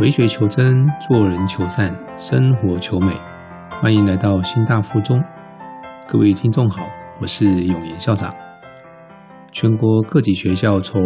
[0.00, 3.12] 为学求真，做人求善，生活求美。
[3.82, 5.22] 欢迎来到新大附中，
[6.08, 6.88] 各位听众好，
[7.20, 8.34] 我是永言校长。
[9.52, 11.02] 全国各级学校从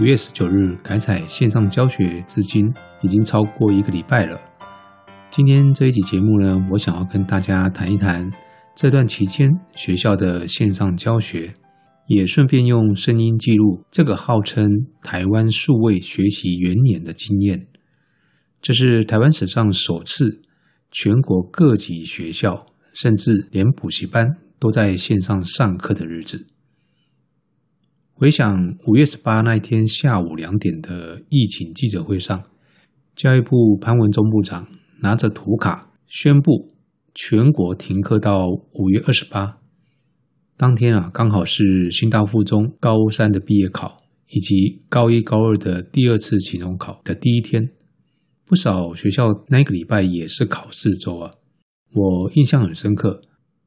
[0.00, 2.72] 五月十九日改采线上教学至今，
[3.02, 4.40] 已经超过一个礼拜了。
[5.30, 8.26] 今天这一集节目呢，我想要跟大家谈一谈
[8.74, 11.52] 这段期间学校的线上教学，
[12.06, 14.66] 也顺便用声音记录这个号称
[15.02, 17.66] 台湾数位学习元年的经验。
[18.60, 20.42] 这是台湾史上首次，
[20.90, 26.46] 全国各级学校甚至连补习班都在线上上课的日子。
[28.12, 32.42] 回想五月十八那一天下午两点的疫情记者会上，
[33.14, 34.66] 教育部潘文忠部长
[35.02, 36.74] 拿着图卡宣布
[37.14, 39.58] 全国停课到五月二十八。
[40.56, 47.70] 当天啊，刚好是新大附中高三的毕业考以及高一高二的第二次期中考的第一天。
[48.48, 51.30] 不少学校那个礼拜也是考试周啊，
[51.92, 53.20] 我印象很深刻。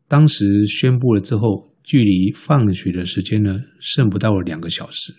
[0.07, 5.13] 当时宣布了之后，距离放学的时间呢，剩不到两个小时。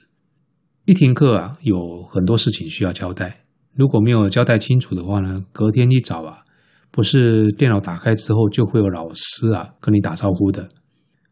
[0.85, 3.43] 一停课啊，有很多事情需要交代。
[3.77, 6.41] 如果没有交代清楚的话呢，隔天一早啊，
[6.91, 10.69] 不是电脑打开之后就会有老师啊跟你打招呼的。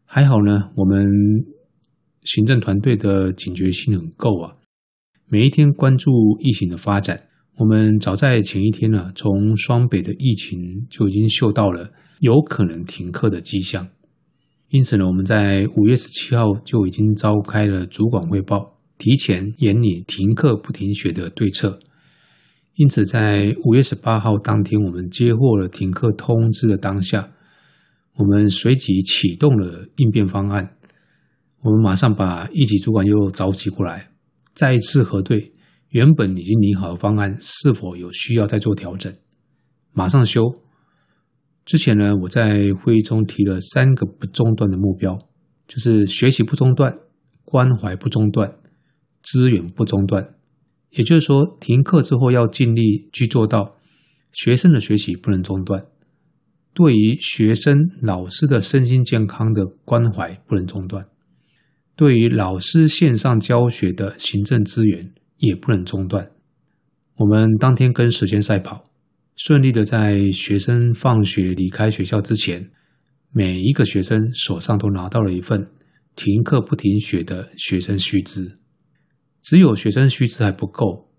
[0.05, 1.05] 还好呢，我们
[2.23, 4.55] 行政团队的警觉性很够啊，
[5.27, 7.27] 每一天关注疫情的发展。
[7.61, 10.57] 我们早在前一天呢、啊，从双北的疫情
[10.89, 13.87] 就已经嗅到了有可能停课的迹象，
[14.69, 21.77] 因此呢，我们在五月十七号就已经召开了主管汇报，提前研拟停课不停学的对策。
[22.77, 27.29] 因此，在五月十八号当天，我们接获了停课通知的当下，
[28.15, 30.71] 我们随即启动了应变方案。
[31.61, 34.07] 我们马上把一级主管又召集过来，
[34.55, 35.51] 再一次核对。
[35.91, 39.13] 原本已经拟好的方案是否有需要再做调整？
[39.93, 40.41] 马上修。
[41.65, 45.17] 之前呢，我在会议中提了三个不中断的目标，
[45.67, 46.97] 就是学习不中断、
[47.43, 48.55] 关怀不中断、
[49.21, 50.35] 资源不中断。
[50.91, 53.75] 也就是说，停课之后要尽力去做到
[54.31, 55.85] 学生的学习不能中断，
[56.73, 61.05] 对于学生、老师的身心健康的关怀不能中断，
[61.97, 65.13] 对于老师线上教学的行政资源。
[65.41, 66.25] 也不能中断。
[67.17, 68.83] 我们当天跟时间赛跑，
[69.35, 72.71] 顺利的在学生放学离开学校之前，
[73.31, 75.67] 每一个学生手上都拿到了一份
[76.15, 78.55] 停课不停学的学生须知。
[79.41, 81.09] 只有学生须知还不够，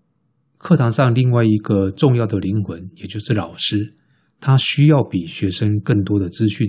[0.57, 3.91] 课堂上另外一个重要的灵魂，也就是老师，
[4.39, 6.67] 他需要比学生更多的资讯。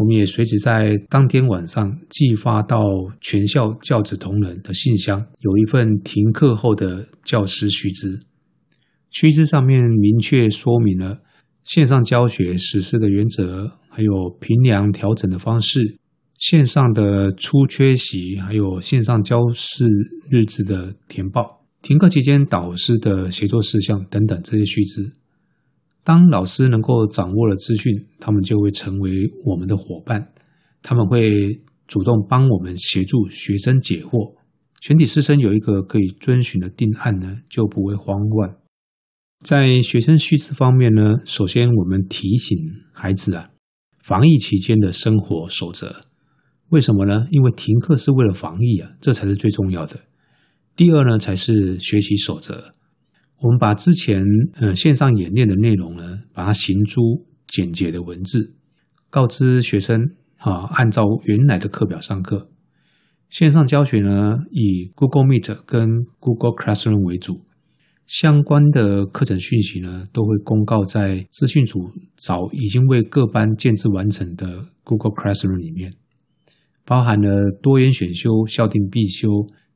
[0.00, 2.78] 我们也随即在当天晚上寄发到
[3.20, 8.18] 全校教职同仁的信箱，有一份停课后的教师须知。
[9.10, 11.20] 须知上面明确说明了
[11.64, 14.10] 线上教学实施的原则，还有
[14.40, 15.98] 评量调整的方式，
[16.38, 19.86] 线上的出缺席，还有线上教室
[20.30, 25.12] 日志的填报，停课期间导师的协作事项等等这些须知。
[26.02, 29.10] 当老师能够掌握了资讯，他们就会成为
[29.44, 30.32] 我们的伙伴，
[30.82, 34.34] 他们会主动帮我们协助学生解惑。
[34.80, 38.56] 全体师生有一个可以遵循的定案呢，就不会慌乱。
[39.44, 42.56] 在学生须知方面呢，首先我们提醒
[42.92, 43.50] 孩子啊，
[44.02, 46.02] 防疫期间的生活守则。
[46.70, 47.26] 为什么呢？
[47.30, 50.00] 因为停课是为了防疫啊，这才是最重要的。
[50.76, 52.72] 第二呢，才是学习守则。
[53.42, 54.22] 我们把之前
[54.60, 57.00] 呃线上演练的内容呢，把它行诸
[57.46, 58.54] 简洁的文字，
[59.08, 59.98] 告知学生
[60.36, 62.50] 啊，按照原来的课表上课。
[63.30, 67.40] 线上教学呢，以 Google Meet 跟 Google Classroom 为主，
[68.06, 75.94] 相关的课程讯息呢，都会公告在资讯组早已经为各班建置完成的 Google Classroom 里面，
[76.84, 79.28] 包含了多元选修、校定必修、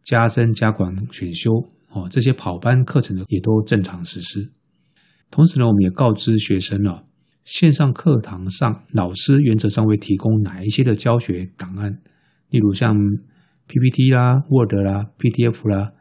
[0.03, 1.51] 加深加广选修。
[1.95, 4.51] 哦，这些跑班课程呢，也都正常实施。
[5.31, 7.05] 同时呢，我们也告知学生了，
[7.45, 12.01] 线上课堂上老师原则上会提供哪一些的教学档案，
[12.51, 12.95] 例如像
[13.67, 15.93] PPT 啦、Word 啦、PDF 啦，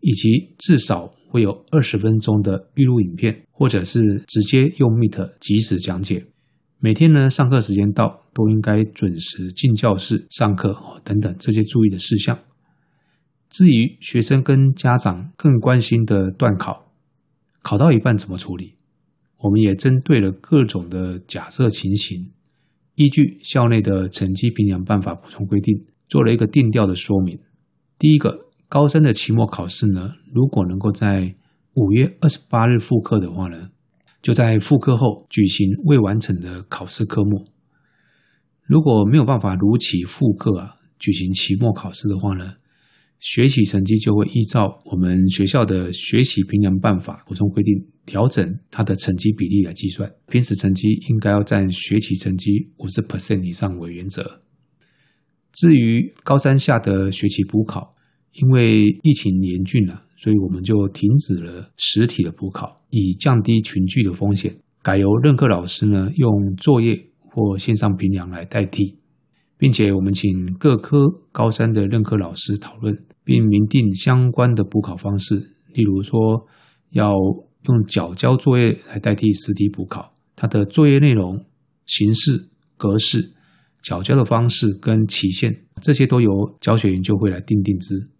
[0.00, 6.26] 以及至少会有二十分钟的预录影片，或者是直接用 Meet 即时讲解。
[6.78, 12.38] 每天呢，上课时间到都应该准时进教室上课哦，等等这些注意的事项。
[13.56, 16.92] 至于学生跟家长更关心的段考，
[17.62, 18.74] 考到一半怎么处理？
[19.38, 22.34] 我们也针对了各种的假设情形，
[22.96, 25.74] 依据校内的成绩评量办法补充规定，
[26.06, 27.38] 做了一个定调的说明。
[27.98, 28.38] 第一个，
[28.68, 31.34] 高三的期末考试呢，如果能够在
[31.76, 33.70] 五月二十八日复课的话呢，
[34.20, 37.48] 就在复课后举行未完成的考试科目。
[38.64, 42.52] 如果没有办法如期复课啊，举行期末考试的话呢，
[43.20, 47.72] 学习成绩就会依照我们学校的学习评量办法补充规定，
[48.04, 50.10] 调整它的成绩比例来计算。
[50.28, 54.38] 平时成绩应该要占学习成绩五十 percent 以上为原则。
[55.52, 57.94] 至于高三下的学期补考，
[58.34, 68.98] 因为疫情严峻了，所以我们就停止了实体的补考，以降低群聚的风险，改由任课老师呢用作业或线上评量来代替，
[69.58, 70.98] 并且我们请各科
[71.32, 75.36] 高三的任课老师讨论，并明定相关的补考方式，
[75.72, 76.46] 例如说
[76.90, 81.38] 要用缴交作业来代替实体补考，它的作业内容、
[81.86, 83.32] 形式、格式。
[83.82, 86.28] 缴交的方式跟期限，这些都由
[86.60, 88.10] 教学研究会来定定之。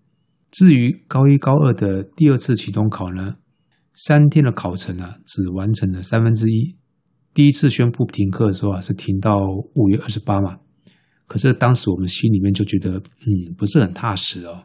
[0.53, 3.35] 至于高一、高二的第二次期中考呢，
[3.93, 6.77] 三天的考程啊，只完成了三分之一。
[7.35, 9.41] 第一次宣布停课的时候啊，是停到
[9.75, 10.59] 五月二十八嘛。
[11.27, 14.65] 可是当时我们心里面就觉得，嗯，不是很踏实哦，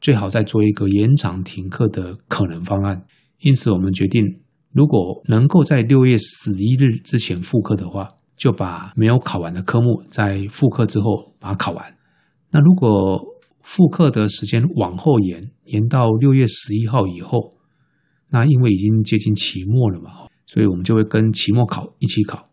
[0.00, 3.04] 最好再做一个延长停课的可能方案。
[3.40, 4.22] 因此，我们决定，
[4.72, 8.08] 如果能够在六月十一日之前复课的话。
[8.36, 11.96] 就把没有考完的科目在复课之后把它考完。
[12.50, 13.24] 那如果
[13.62, 17.56] 复课的时间往后延，延到六月十一号以后，
[18.30, 20.10] 那因为已经接近期末了嘛，
[20.46, 22.50] 所以我们就会跟期末考一起考，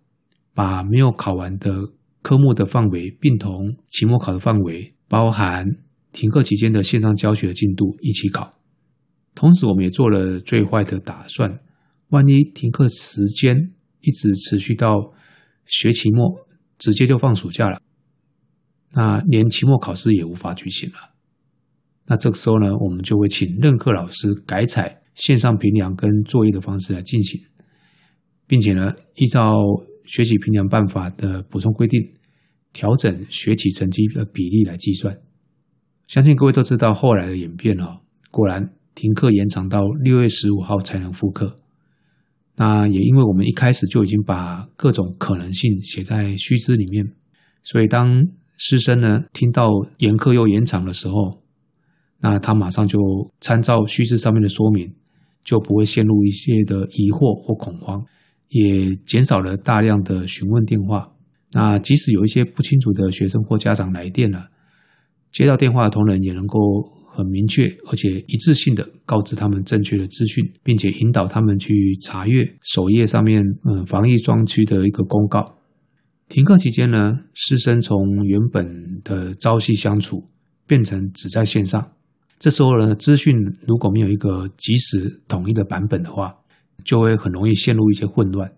[0.53, 1.73] 把没有考完的
[2.21, 5.65] 科目的范围并同期末考的范围，包含
[6.11, 8.53] 停课期间的线上教学进度一起考。
[9.33, 11.59] 同时，我们也做了最坏的打算，
[12.09, 13.71] 万一停课时间
[14.01, 15.13] 一直持续到
[15.65, 16.45] 学期末
[16.77, 17.81] 直接就放暑假了，
[18.93, 20.97] 那连期末考试也无法举行了。
[22.07, 27.41] 那这个时候呢，我们就会请任课老师改采线上评量跟作业的方式来进行，
[28.47, 29.53] 并且呢，依照
[30.05, 31.99] 学习评量办法的补充规定，
[32.73, 35.17] 调整学期成绩的比例来计算。
[36.07, 37.99] 相信各位都知道后来的演变哦，
[38.31, 41.55] 果然停课延长到六月十五号才能复课。
[42.57, 47.05] 那也因为我们一开始就已经把各种可能性写在须知里面，
[47.63, 48.27] 所以当
[48.57, 49.69] 师生呢听到
[49.99, 51.41] 延课又延长的时候，
[52.19, 52.99] 那他马上就
[53.39, 54.93] 参照须知上面的说明，
[55.43, 58.03] 就不会陷入一些的疑惑或恐慌，
[58.51, 61.11] 也减少了大量的询问电话。
[61.51, 64.47] 那即使有一些不清楚的学生或家长来电了，
[65.31, 66.59] 接到电话的同仁也能够。
[67.13, 75.57] 很明确而且一致性的告知他们正确的资讯，并且引导他们去查阅首页上面嗯防疫专区的一个公告。
[76.29, 78.65] 停课期间呢，师生从原本
[79.03, 80.23] 的朝夕相处
[80.65, 81.91] 变成只在线上，
[82.39, 83.35] 这时候呢，资讯
[83.67, 86.33] 如果没有一个及时统一的版本的话，
[86.85, 88.51] 就会很容易陷入一些混乱。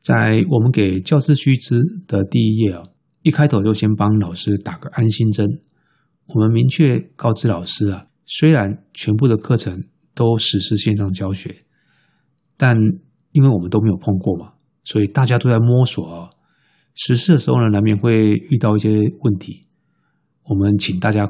[0.00, 2.82] 在我们给教师须知的第一页啊，
[3.22, 5.46] 一开头就先帮老师打个安心针。
[6.26, 9.84] 我们明确告知老师啊，虽然全部的课程
[10.14, 11.64] 都实施线上教学，
[12.56, 12.76] 但
[13.32, 14.52] 因为我们都没有碰过嘛，
[14.84, 16.30] 所以大家都在摸索哦。
[16.94, 18.88] 实施的时候呢，难免会遇到一些
[19.22, 19.66] 问题。
[20.44, 21.28] 我们请大家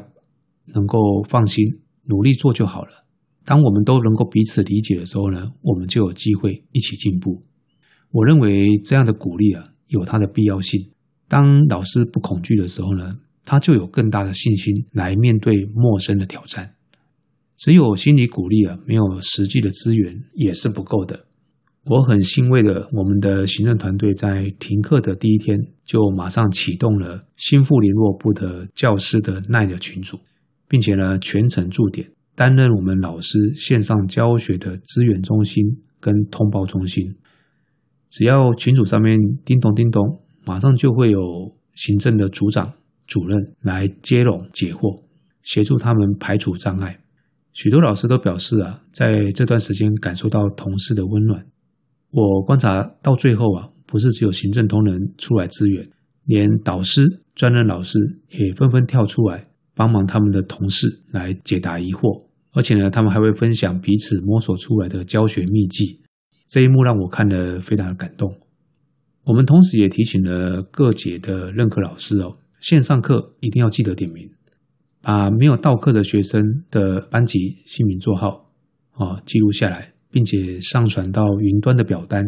[0.67, 1.65] 能够放心，
[2.05, 3.06] 努力做就好了。
[3.47, 7.41] 当我们都能够彼此理解的时候呢，我们就有机会一起进步。
[8.11, 10.91] 我认为这样的鼓励啊，有它的必要性。
[11.29, 16.75] 当老师不恐惧的时候呢，他就有更大的信心来面对陌生的挑战。
[17.57, 21.25] 只有心理鼓励啊，没有实际的资源也是不够的。
[21.85, 30.19] 我很欣慰的，我们的行政团队在停课的第一天就马上启动了心腹联络部的教师的耐的群组，
[30.69, 35.65] 并且呢全程驻点，担任我们老师线上教学的资源中心
[35.99, 37.17] 跟通报中心。
[38.09, 41.19] 只要群组上面叮咚叮咚，马上就会有
[41.75, 42.73] 行政的组长。
[43.07, 45.01] 主任来接龙解惑，
[45.41, 46.99] 协助他们排除障碍。
[47.53, 51.47] 许多老师都表示啊，在这段时间感受到同事的温暖。
[52.11, 55.89] 我观察到最后啊，不是只有行政同仁出来支援，
[56.25, 58.01] 连导师、专任老师
[58.31, 59.45] 也纷纷跳出来
[59.77, 62.26] 帮忙他们的同事来解答疑惑。
[62.57, 66.01] 而且呢，他们还会分享彼此摸索出来的教学秘技。
[66.49, 68.35] 这一幕让我看了非常的感动。
[69.25, 72.35] 我们同时也提醒了各节的任课老师哦。
[72.61, 74.31] 线上课一定要记得点名，
[75.03, 78.47] 把没有到课的学生的班级姓名、座号
[78.93, 82.25] 啊记录下来，并且上传到云端的表单。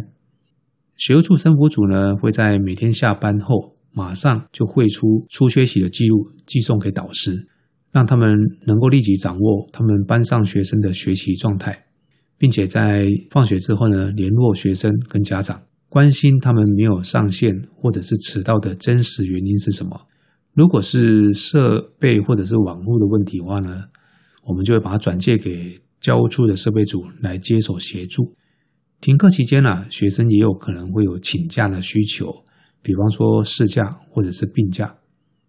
[0.96, 7.48] 学务处生活组呢，会在每天下班后马上就汇出出缺席的记录，寄送给导师，
[7.90, 8.28] 让他们
[8.66, 11.86] 能够立即掌握他们班上学生的学习状态，
[12.36, 20.00] 并且在放学之后呢，联络学生跟家长，关心他们没有上线或者是迟到的真实原因是什么。
[20.54, 23.84] 如果是设备或者是网络的问题的话呢，
[24.44, 28.34] 我们就会把它转借给教务处的设备组来接手协助。
[29.00, 32.44] 停课期间呢、学生也有可能会有请假的需求，
[32.82, 34.97] 比方说事假或者是病假。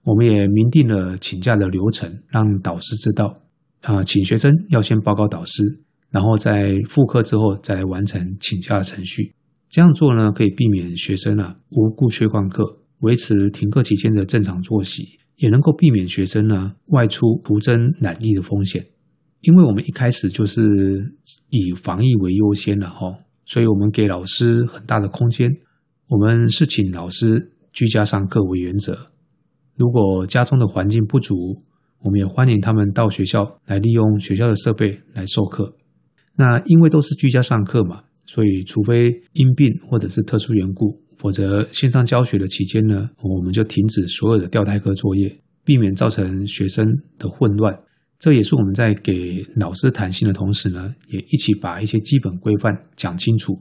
[0.10, 3.40] 我们也明定了请假的流程，让导师知道。
[3.82, 5.64] 啊、请学生要先报告导师，
[6.10, 9.36] 然后在复课之后再来完成请假的程序。
[9.70, 12.64] 这样做呢，可以避免学生啊无故缺旷课，
[13.02, 15.04] 维持停课期间的正常作息，
[15.36, 18.84] 也能够避免学生呢外出徒增染疫的风险。
[19.42, 20.64] 因为我们一开始就是
[21.52, 25.50] 以防疫为优先的哈，所以我们给老师很大的空间。
[26.08, 28.98] 我们是请老师居家上课为原则。
[29.80, 31.34] 如果家中的环境不足，
[32.02, 35.74] 我们也欢迎他们到学校来利用学校的设备来授课。
[36.36, 45.34] 那因为都是居家上课嘛，所以除非因病或者是特殊缘故，否则线上教学的期间呢，我们就停止所有的调代课作业，
[45.64, 46.86] 避免造成学生
[47.18, 47.74] 的混乱。
[48.20, 53.58] 这也是我们在给老师弹性的同时呢，也一起把一些基本规范讲清楚，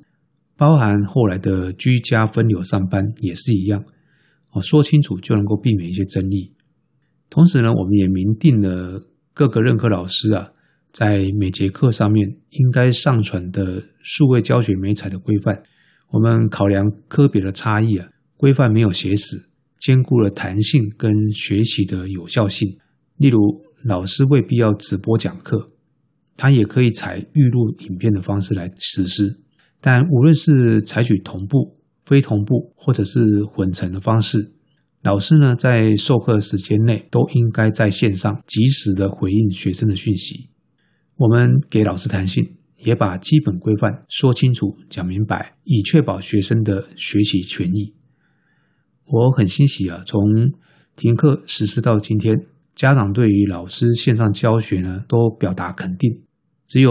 [0.57, 3.85] 包含后来的居家分流上班也是一样。
[4.51, 6.55] 哦，说清楚就能够避免一些争议。
[7.31, 10.51] 同时呢，我们也明定了各个任课老师啊，
[10.91, 15.63] 在每节课上面应该上传的数位教学媒材的规范。
[16.11, 22.79] 我们考量科别的差异啊，规范没有写死，兼顾了弹性跟学习的有效性。
[23.19, 23.39] 例如，
[23.85, 25.71] 老师未必要直播讲课，
[26.37, 29.37] 他也可以采预录影片的方式来实施。
[29.81, 31.78] 但无论是采取同步，
[32.09, 34.55] 非同步或者是混成的方式，
[35.03, 40.49] 老师呢在授课时间内都应该在线上及时的回应学生的讯息。
[41.17, 47.93] 我们给老师弹性，也把基本规范说清楚、讲明白，以确保学生的学习权益。
[49.05, 50.19] 我很欣喜啊，从
[50.97, 52.35] 停课实施到今天，
[52.75, 56.11] 家长对于老师线上教学呢都表达肯定。
[56.67, 56.91] 只有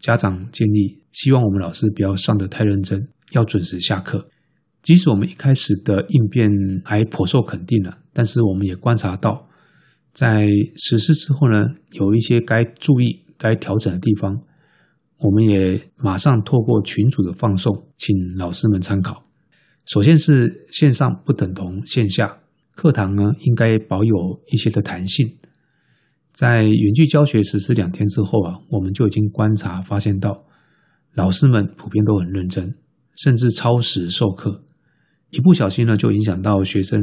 [0.00, 4.28] 家长建议，希望我们老师不要上得太认真，要准时下课。
[4.86, 6.48] 即使我们一开始的应变
[6.84, 9.48] 还颇受肯定了，但是我们也观察到，
[10.12, 14.40] 在实施之后呢，有一些该注意、该调整的地方，
[15.18, 19.24] 我们也马上透过群组的放送，请老师们参考。
[19.86, 22.38] 首先是线上不等同线下，
[22.76, 24.14] 课堂呢应该保有
[24.52, 25.28] 一些的弹性。
[26.30, 30.44] 在远距教学实施两天之后啊，我们就已经观察发现到，
[31.14, 32.72] 老师们普遍都很认真，
[33.16, 34.62] 甚至超时授课。
[35.36, 36.98] 一不小心呢，就影响到学生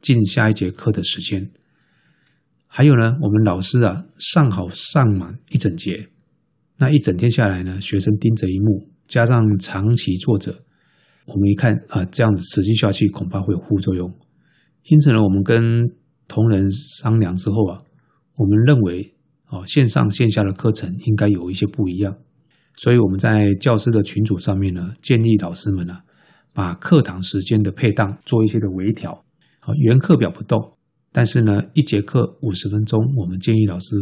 [0.00, 1.48] 进下一节课的时间。
[2.66, 6.08] 还有呢，我们老师啊，上好上满一整节，
[6.78, 10.52] 那一整天下来呢，学生盯着一幕，加上长期坐着，
[11.26, 14.12] 我们一看啊，这样子持续下去恐怕会有副作用。
[14.86, 15.88] 因此呢，我们跟
[16.26, 17.80] 同仁商量之后啊，
[18.34, 19.14] 我们认为
[19.50, 22.18] 哦，线上线下的课程应该有一些不一样，
[22.74, 26.00] 所以我们在教师的群组上面呢，建议老师们呢。
[26.58, 29.24] 把课堂时间的配当做一些的微调，
[29.60, 30.76] 好，原课表不动，
[31.12, 33.94] 但是呢，一节课五十分钟，我们建议老师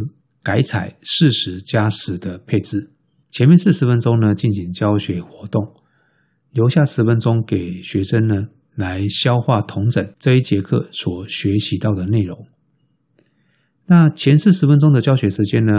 [0.42, 2.88] 改采四十加十的配置，
[3.28, 5.74] 前面四十分钟呢进行教学活动，
[6.50, 12.46] 留下十分钟给学生呢来消化同整这一节课所学习到的内容。
[13.84, 15.74] 那前四十分钟的教学时间呢，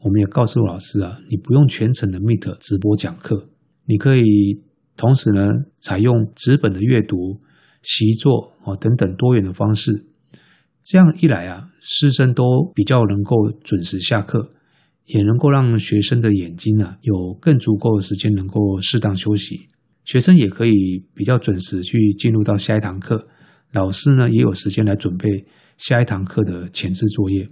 [0.00, 3.46] 我们也告诉老师啊，你不用全程的 Meet 直播讲课，
[3.84, 4.64] 你可以。
[5.02, 7.16] 同时呢，采用纸本的阅读、
[7.82, 10.06] 习作哦等等多元的方式，
[10.84, 14.50] 这样一来啊，师生都比较能够准时下课，
[15.06, 19.66] 也能够让学生的眼睛啊有更足够的时间能够适当休息，
[20.04, 23.26] 学生也可以比较准时去进入到下一堂课，
[23.72, 25.28] 老师呢也有时间来准备
[25.78, 27.48] 下一堂课的前置作业。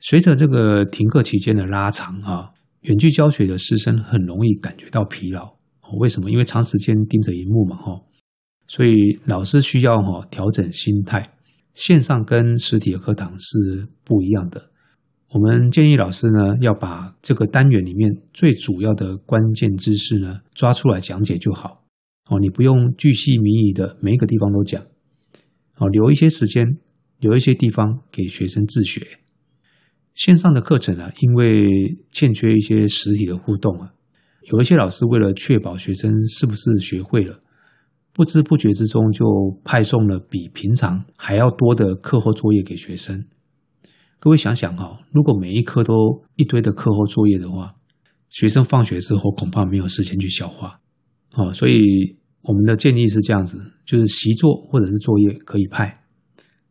[0.00, 5.59] 随着这个停课期间的拉长啊，远距教学的师生很容易感觉到疲劳。
[5.98, 6.30] 为什么？
[6.30, 8.00] 因为长时间盯着荧幕嘛，哈，
[8.66, 11.34] 所以老师需要哈调整心态。
[11.74, 14.70] 线上跟实体的课堂是不一样的。
[15.32, 21.84] 我们建议老师呢，要把这个单元里面最主要的关键知识呢抓出来讲解就好。
[22.28, 24.82] 哦，你不用巨细靡遗的每一个地方都讲。
[25.78, 26.66] 哦，留一些时间，
[27.20, 29.06] 留一些地方给学生自学。
[30.14, 33.94] 线上的课程啊，因为欠缺一些实体的互动啊。
[34.44, 37.40] 有一些老师为了确保学生是不是学会了，
[38.12, 39.24] 不知不觉之中就
[39.64, 43.24] 派送了比平常还要多的课后作业给学生。
[44.18, 45.94] 各位想想哈，如果每一科都
[46.36, 47.74] 一堆的课后作业的话，
[48.28, 50.80] 学生放学之后恐怕没有时间去消化。
[51.34, 56.02] 哦，所以我们的建议是这样子，就是习作或者是作业可以派，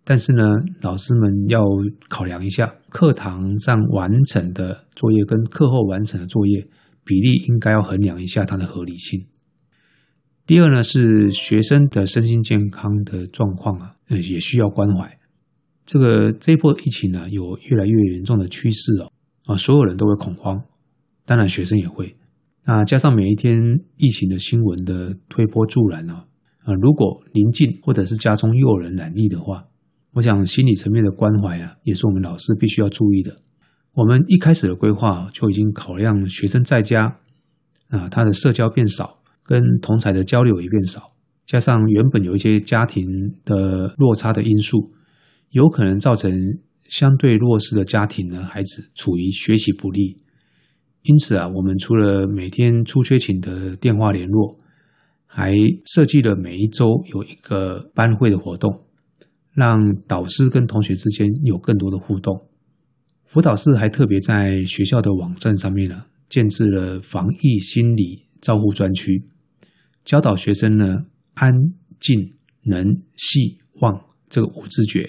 [0.04, 0.44] 但是呢，
[0.82, 1.62] 老师们要
[2.08, 6.68] 考量一下课堂上完成的作业跟课后完成的作业
[7.04, 9.28] 比例，应该要衡量一下它的合理性。
[10.46, 15.18] 第二呢，是学生的身心健康的状况啊，也需要关怀。
[15.86, 19.12] 这个这一波疫情呢，有越来越严重的趋势哦，
[19.46, 20.64] 啊，所有人都会恐慌，
[21.26, 22.16] 当然学生也会。
[22.66, 23.56] 那加上每一天
[23.98, 26.24] 疫情的新闻的推波助澜呢，
[26.64, 29.66] 啊，如果临近或者是家中又有人染疫的话，
[30.14, 33.40] 我想心理层面的关怀啊，也是我们老师必须要注意的。
[34.00, 37.18] 我们一开始的规划就已经考量学生在家
[37.90, 41.02] 啊，他的社交变少，跟同侪的交流也变少，
[41.46, 43.06] 加上原本有一些家庭
[43.44, 44.90] 的落差的因素，
[45.50, 46.32] 有可能造成
[46.88, 50.16] 相对弱势的家庭呢，孩子处于学习不利。
[51.02, 54.58] 因此啊，我们除了每天出缺勤的电话联络，
[55.26, 55.54] 还
[55.86, 58.86] 设计了每一周有一个班会的活动，
[59.52, 59.78] 让
[60.08, 62.46] 导师跟同学之间有更多的互动。
[63.30, 69.24] 辅导室还特别在学校的网站上面呢，建置了防疫心理照护专区，
[70.04, 71.06] 教导学生呢
[71.36, 71.54] 安、
[72.00, 72.34] 静、
[72.64, 72.84] 能、
[73.16, 73.94] 系、望
[74.28, 75.08] 这个五字诀。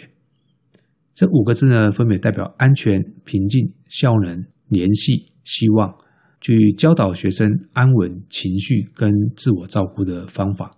[1.15, 5.33] 这五个字呢，分别代表安全、平静、效能、联系。
[5.43, 5.93] 希望
[6.43, 10.71] 去教导学生安稳情绪跟自我照顾的方法。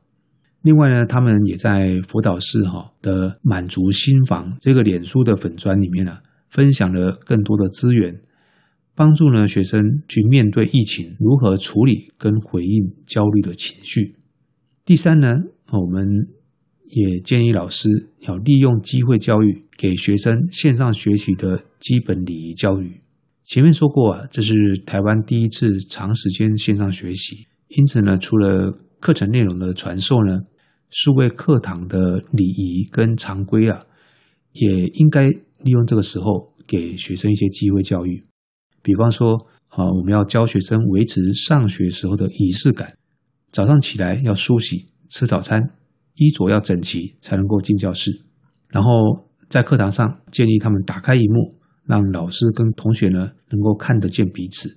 [0.62, 6.18] 另外呢，他们也在辅导室哈的满足心房这个脸书的粉砖里面呢，
[6.52, 8.20] 分享了更多的资源，
[8.94, 14.16] 帮助呢学生去面对疫情如何处理跟回应焦虑的情绪。
[14.84, 15.38] 第三呢，
[15.70, 16.06] 我们
[16.84, 17.88] 也建议老师
[18.28, 23.00] 要利用机会教育，给学生线上学习的基本礼仪教育。
[23.42, 30.40] 前面说过啊，这是台湾第一次长时间线上学习，因此呢，除了课程内容的传授呢，
[30.90, 31.98] 数位课堂的
[32.32, 33.80] 礼仪跟常规啊，
[34.52, 35.30] 也应该
[35.62, 38.22] 利用这个时候给学生一些机会教育。
[38.82, 39.32] 比方说，
[39.68, 42.96] 啊，我们要教学生维持上学时候的仪式感，
[43.50, 45.60] 早上起来要梳洗、吃早餐，
[46.16, 48.22] 衣着要整齐才能够进教室。
[48.70, 48.90] 然后
[49.48, 51.58] 在课堂上建议他们打开萤幕。
[51.84, 54.68] 让老师跟同学呢能够看得见彼此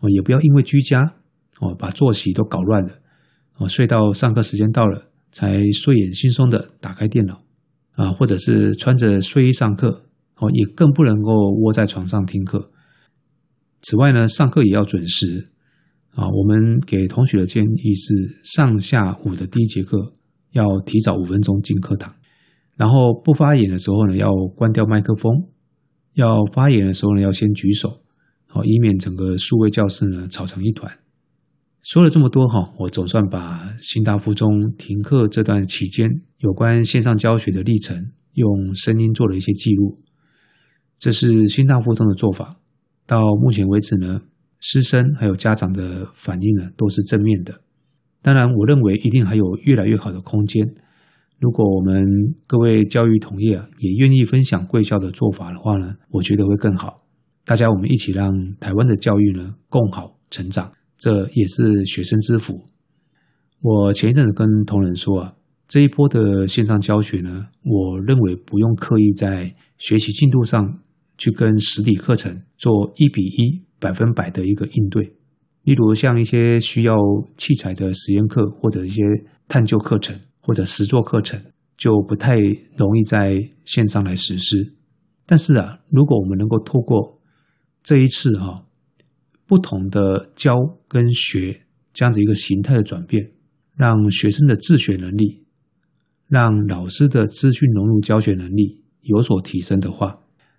[0.00, 1.00] 哦，也不要因为居家
[1.60, 2.98] 哦把作息都搞乱了
[3.58, 7.40] 哦，睡到上课时间到了才睡眼惺忪的打开电脑
[7.92, 10.07] 啊，或者是穿着睡衣上课
[10.40, 12.70] 哦，也更不能够窝在床上听课。
[13.82, 15.50] 此外呢，上课也要准时
[16.10, 16.28] 啊。
[16.28, 20.14] 我们给同学的建议是，上下午的第一节课
[20.52, 22.14] 要提早五分钟进课堂，
[22.76, 25.32] 然后不发言的时候呢，要关掉麦克风。
[26.14, 28.02] 要发言的时候呢，要先举手，
[28.48, 30.90] 好，以免整个数位教室呢吵成一团。
[31.80, 40.00] 说了这么多哈，我总算把新大附中停课这段期间有关线上教学的历程，用声音做了一些记录。
[40.98, 42.56] 这是新大附中的做法，
[43.06, 44.20] 到目前为止呢，
[44.60, 47.60] 师生还有家长的反应呢都是正面的。
[48.20, 50.68] 当然，我认为一定还有越来越好的空间。
[51.38, 52.04] 如果我们
[52.48, 57.06] 各位教育同业，也愿意分享贵校的做法的话呢，我觉得会更好。
[57.44, 62.66] 大家我们一起让台湾的教育呢共好成长，这也是学生之福。
[63.60, 65.34] 我前一阵子跟同仁说啊，
[65.68, 70.80] 这一波的线上教学呢，我认为不用刻意在学习进度上
[71.18, 75.04] 去跟实体课程做一比一百分百的一个应对。
[75.64, 76.96] 例如像一些需要
[77.36, 79.02] 器材的实验课或者一些
[79.46, 80.18] 探究课程。
[80.40, 81.38] 或者实作课程
[81.76, 84.76] 就不太容易在线上来实施，
[85.26, 87.20] 但是啊，如果我们能够透过
[87.82, 88.64] 这一次哈
[89.46, 90.54] 不同的教
[90.88, 93.22] 跟学这样子一个形态的转变，
[93.76, 95.42] 让学生的自学能力，
[96.28, 100.18] 让老师的资讯融入教学能力有所提升的话，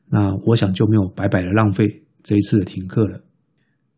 [0.10, 3.22] 那我想就没有白白的浪费这一次的停课了。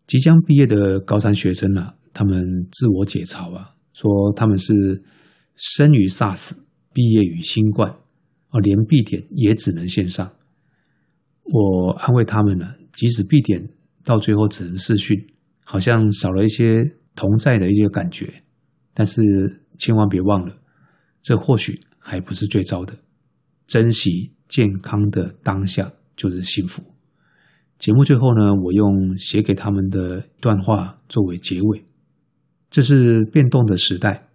[0.05, 5.03] 即将毕业的高三学生啊，他们自我解嘲啊，说他们是。
[5.57, 6.57] 生于 SARS，
[6.91, 7.91] 毕业于新冠，
[8.49, 10.31] 啊，连毕典也只能线上。
[11.43, 13.69] 我安慰他们了，即使毕典
[14.03, 15.15] 到最后只能视讯，
[15.63, 16.81] 好像少了一些
[17.15, 18.33] 同在的一些感觉。
[18.95, 19.21] 但是
[19.77, 20.55] 千万别忘了，
[21.21, 22.95] 这或许还不是最糟的。
[23.67, 26.83] 珍惜健康的当下就是幸福。
[27.77, 31.83] 节目最后呢，我用写给他们的一段话作为结尾。
[32.69, 34.27] 这是变动的时代。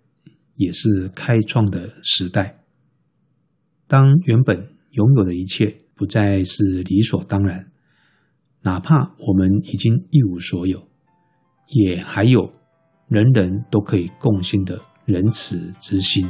[0.58, 2.64] 也是开创的时代。
[3.86, 4.56] 当原本
[4.92, 7.70] 拥有的一切不再是理所当然，
[8.62, 10.82] 哪怕我们已经一无所有，
[11.68, 12.50] 也还有
[13.10, 16.26] 人人都可以共兴的仁慈之心，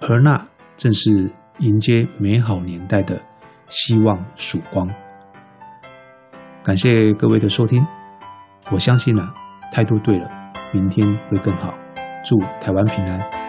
[0.00, 3.22] 而那正是迎接美好年代的
[3.68, 4.88] 希望曙光。
[6.62, 7.86] 感谢各位的收听，
[8.70, 9.34] 我相信啊，
[9.72, 10.30] 态度对了，
[10.72, 11.74] 明天会更好。
[12.24, 13.43] 祝台湾平安。